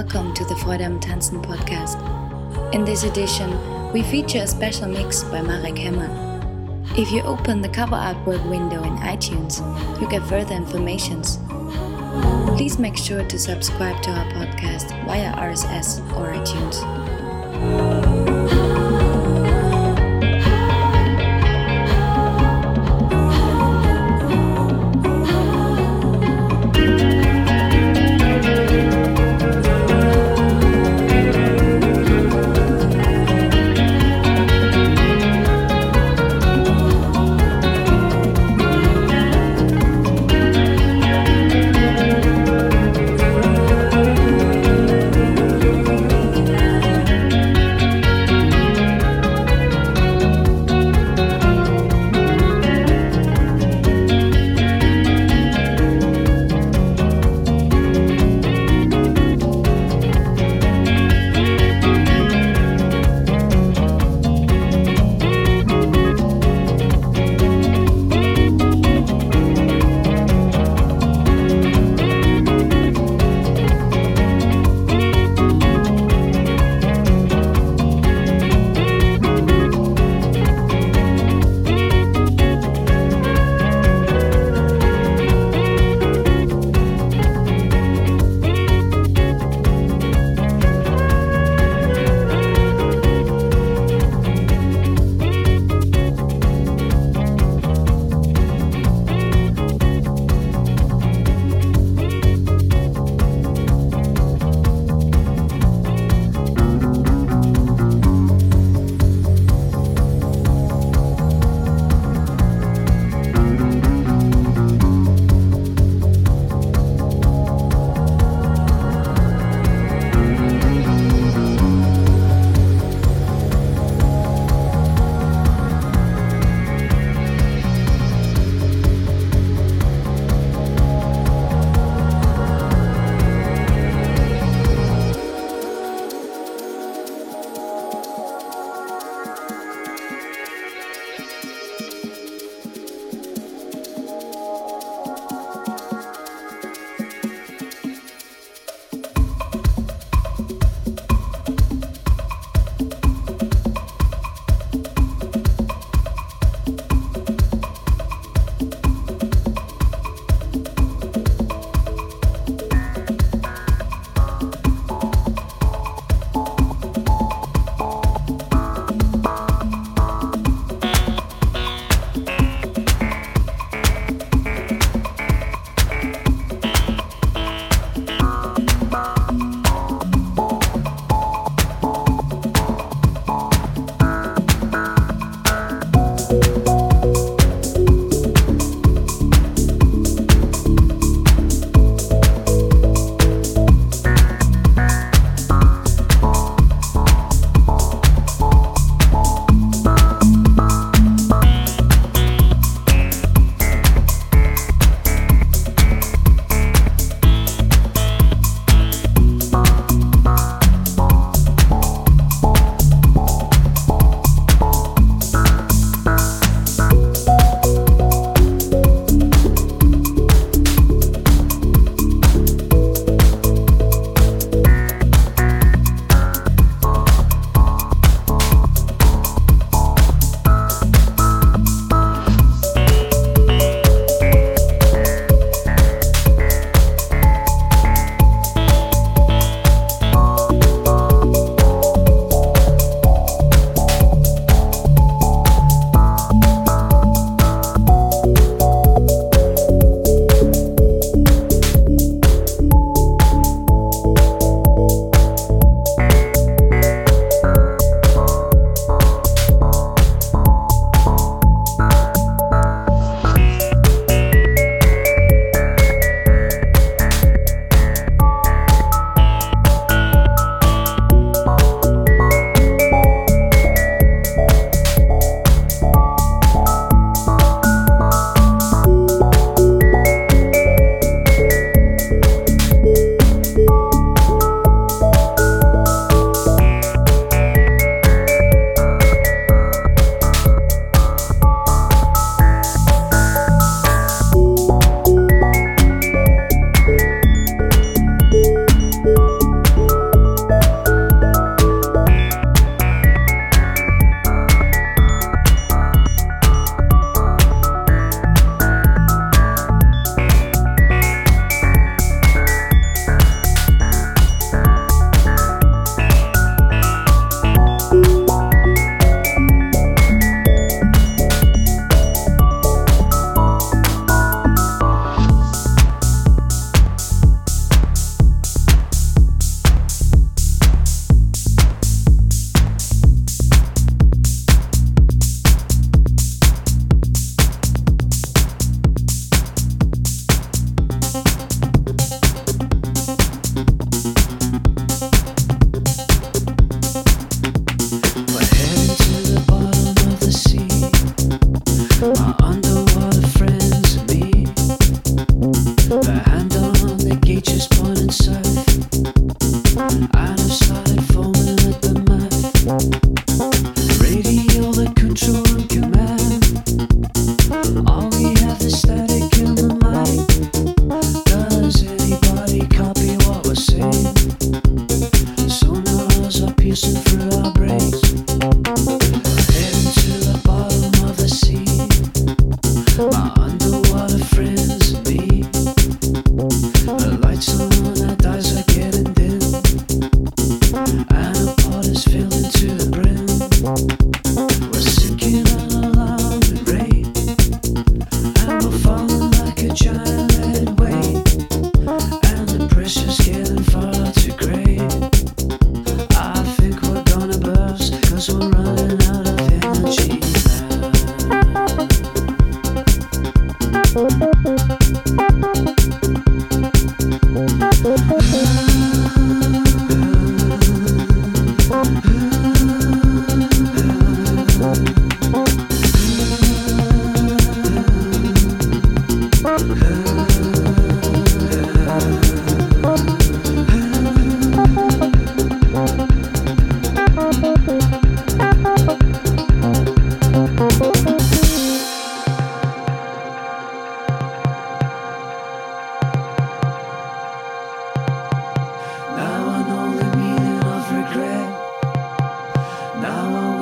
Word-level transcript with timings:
welcome 0.00 0.32
to 0.32 0.46
the 0.46 0.54
Freude 0.54 0.80
am 0.80 0.98
Tanzen 0.98 1.44
podcast. 1.44 2.00
In 2.72 2.86
this 2.86 3.04
edition, 3.04 3.50
we 3.92 4.02
feature 4.02 4.38
a 4.38 4.46
special 4.46 4.88
mix 4.88 5.22
by 5.24 5.42
Marek 5.42 5.76
Hemmann. 5.76 6.86
If 6.96 7.12
you 7.12 7.20
open 7.20 7.60
the 7.60 7.68
cover 7.68 7.96
artwork 7.96 8.48
window 8.48 8.82
in 8.82 8.96
iTunes, 8.96 9.60
you 10.00 10.08
get 10.08 10.22
further 10.26 10.54
informations. 10.54 11.38
Please 12.56 12.78
make 12.78 12.96
sure 12.96 13.24
to 13.24 13.38
subscribe 13.38 14.02
to 14.04 14.10
our 14.10 14.24
podcast 14.32 14.88
via 15.04 15.34
RSS 15.34 16.00
or 16.16 16.32
iTunes. 16.32 17.99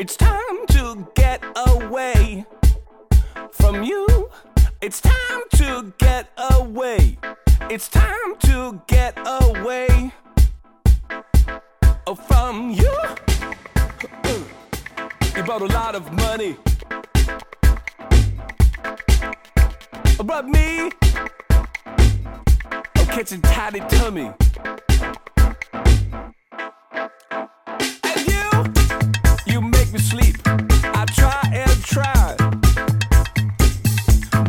It's 0.00 0.16
time 0.16 0.64
to 0.68 1.08
get 1.16 1.42
away 1.66 2.46
from 3.50 3.82
you. 3.82 4.30
It's 4.80 5.00
time 5.00 5.42
to 5.54 5.92
get 5.98 6.30
away. 6.36 7.18
It's 7.62 7.88
time 7.88 8.36
to 8.42 8.80
get 8.86 9.18
away 9.26 10.12
from 12.28 12.70
you. 12.70 12.96
You 15.36 15.42
brought 15.42 15.62
a 15.62 15.66
lot 15.66 15.96
of 15.96 16.12
money. 16.12 16.56
But 20.24 20.46
me, 20.46 20.92
I'm 22.94 23.06
catching 23.06 23.42
tidy 23.42 23.80
tummy. 23.80 24.32
sleep. 29.96 30.36
I 30.46 31.06
try 31.06 31.40
and 31.52 31.82
try, 31.82 32.34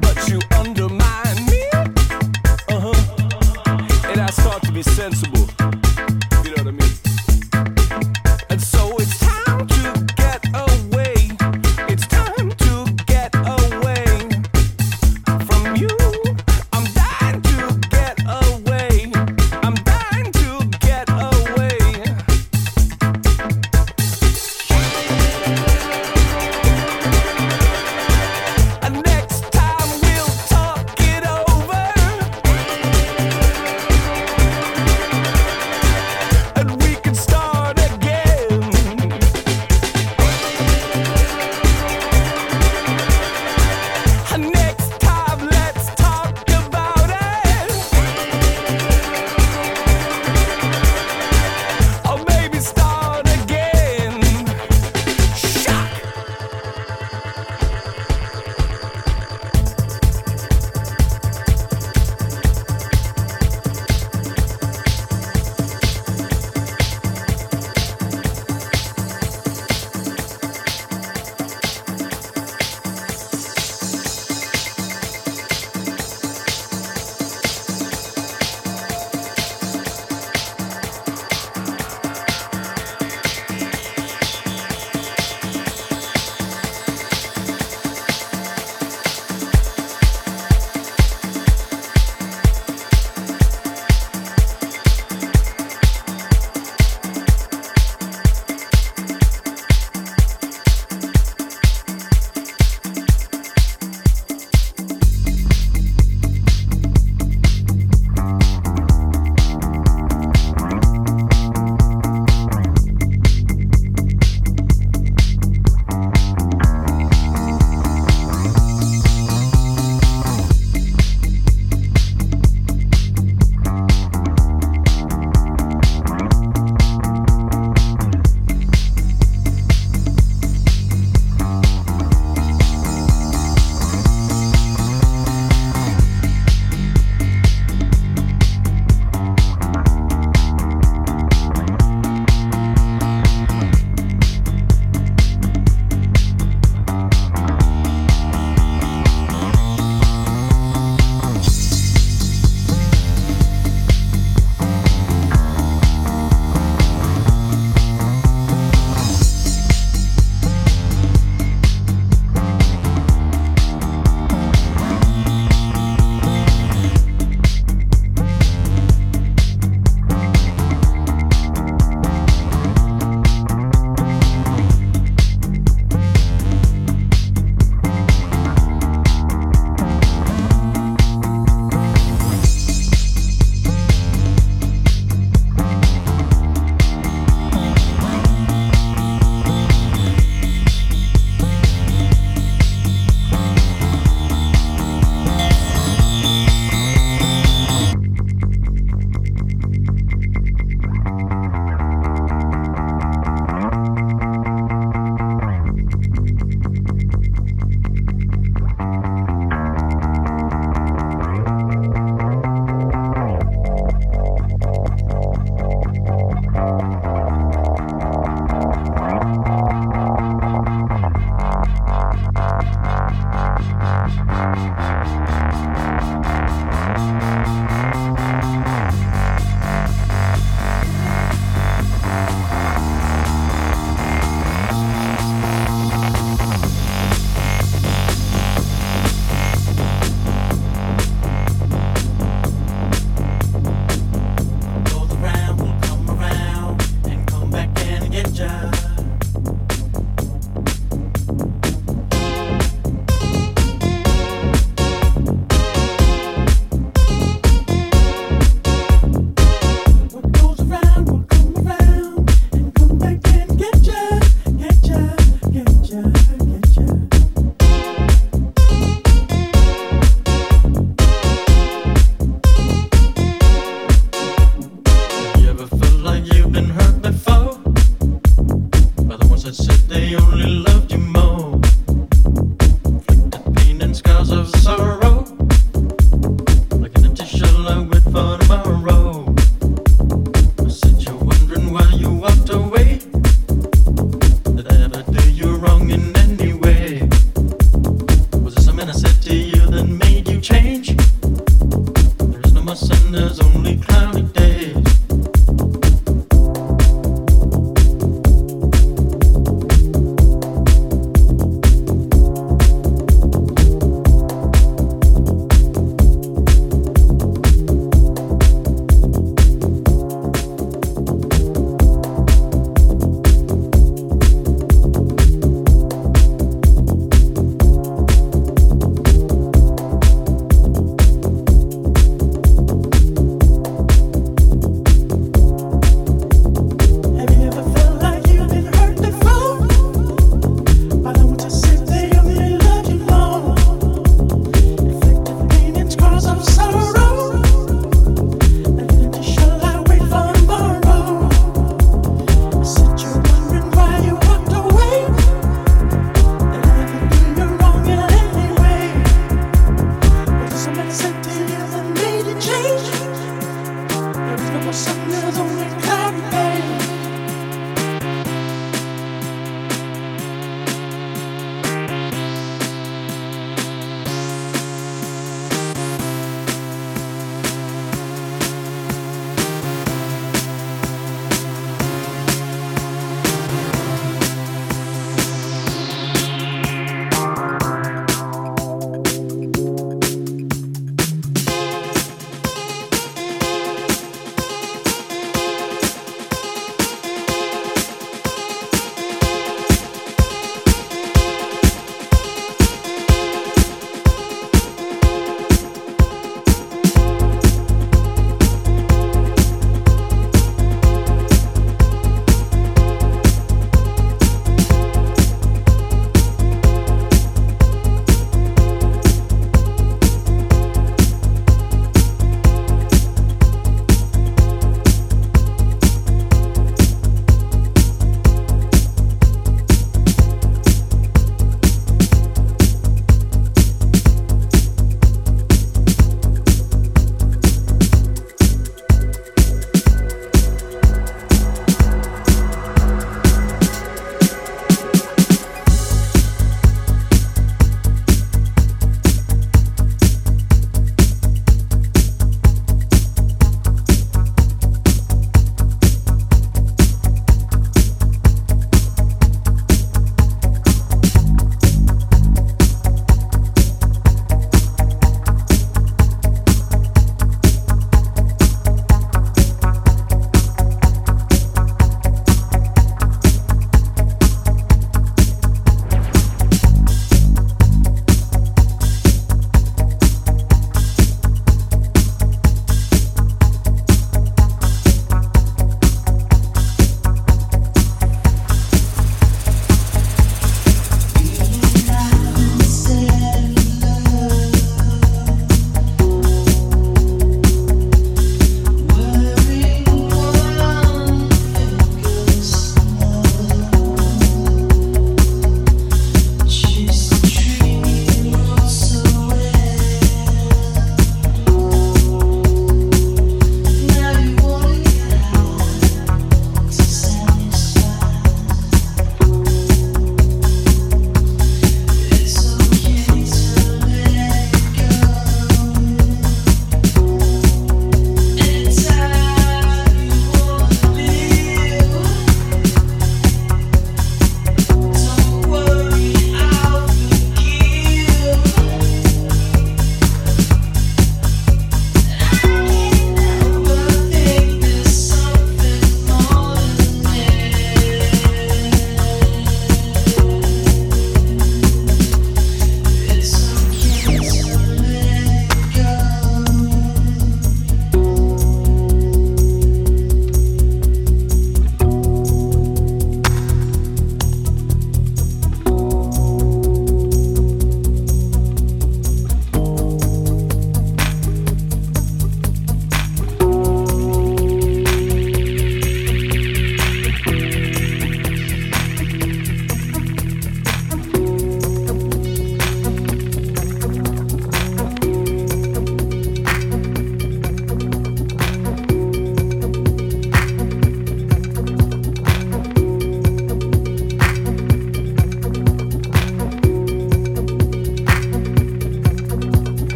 but 0.00 0.28
you 0.28 0.38
undermine 0.56 1.46
me. 1.46 1.68
Uh 2.68 2.80
huh. 2.80 4.10
And 4.12 4.20
I 4.20 4.30
start 4.30 4.62
to 4.62 4.70
be 4.70 4.82
sensitive. 4.82 5.23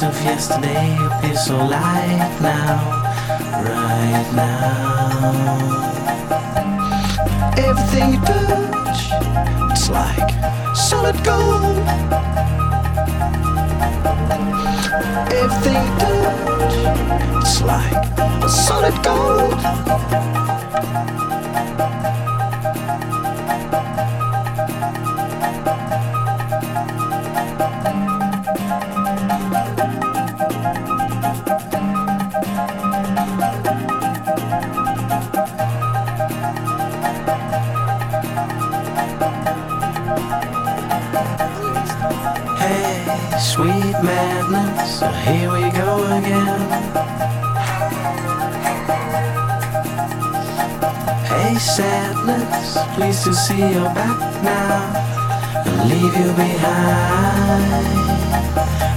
Grace 0.00 0.16
of 0.16 0.24
yesterday 0.24 0.96
appears 0.96 1.44
so 1.44 1.56
light 1.58 2.38
now 2.40 2.80
right 3.62 4.32
now. 4.34 5.34
Everything 7.58 8.14
you 8.14 8.20
touch, 8.20 9.10
it's 9.70 9.90
like 9.90 10.30
solid 10.74 11.22
gold. 11.22 11.86
Everything 15.36 15.76
you 15.84 15.92
touch, 15.98 16.76
it's 17.42 17.60
like 17.60 18.48
solid 18.48 18.96
gold. 19.04 20.39
Sadness, 52.26 52.78
pleased 52.94 53.24
to 53.24 53.34
see 53.34 53.58
you're 53.58 53.94
back 53.94 54.42
now 54.42 54.92
and 55.66 55.90
leave 55.90 56.16
you 56.16 56.32
behind. 56.34 57.86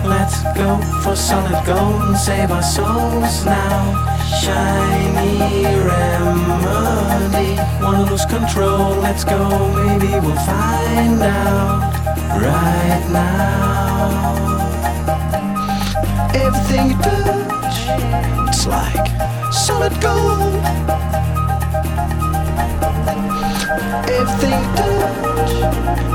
Let's 0.08 0.44
go 0.58 0.80
for 1.02 1.16
solid 1.16 1.66
gold 1.66 2.02
and 2.04 2.18
save 2.18 2.52
our 2.52 2.64
souls 2.64 3.46
now. 3.46 4.10
Shiny 4.42 5.66
remedy, 5.90 7.58
wanna 7.82 8.06
lose 8.10 8.26
control? 8.26 8.96
Let's 9.02 9.24
go, 9.24 9.50
maybe 9.76 10.12
we'll 10.20 10.36
find 10.46 11.22
out 11.22 11.94
right 12.42 13.06
now. 13.12 14.34
Everything 16.34 16.90
you 16.90 16.98
touch, 16.98 17.78
it's 18.50 18.66
like 18.68 19.08
solid 19.52 20.00
gold. 20.02 21.23
Everything 24.08 24.52
you 24.52 24.76
touch, 24.76 25.54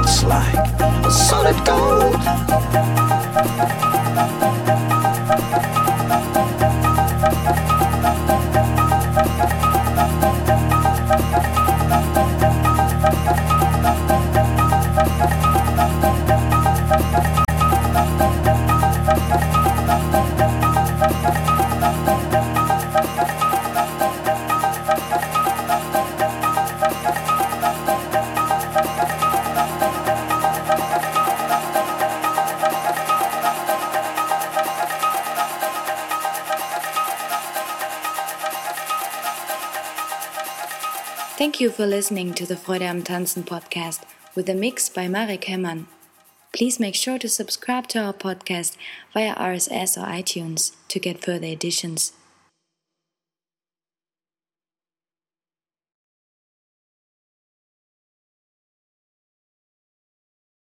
it's 0.04 0.24
like 0.24 1.10
solid 1.10 1.56
gold. 1.64 2.14
Thank 41.58 41.72
you 41.72 41.76
for 41.76 41.86
listening 41.86 42.34
to 42.34 42.46
the 42.46 42.54
Freude 42.54 42.82
am 42.82 43.02
Tanzen 43.02 43.42
podcast 43.42 44.04
with 44.36 44.48
a 44.48 44.54
mix 44.54 44.88
by 44.88 45.08
Marek 45.08 45.42
Hemmann. 45.42 45.88
Please 46.52 46.78
make 46.78 46.94
sure 46.94 47.18
to 47.18 47.28
subscribe 47.28 47.88
to 47.88 47.98
our 47.98 48.12
podcast 48.12 48.76
via 49.12 49.34
RSS 49.34 50.00
or 50.00 50.06
iTunes 50.06 50.76
to 50.86 51.00
get 51.00 51.24
further 51.24 51.48
editions. 51.48 52.12